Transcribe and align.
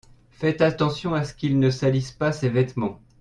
Faites 0.31 0.61
attention 0.63 1.13
à 1.13 1.23
ce 1.23 1.35
qu'il 1.35 1.59
ne 1.59 1.69
salisse 1.69 2.11
pas 2.11 2.31
ses 2.31 2.49
vêtements. 2.49 2.99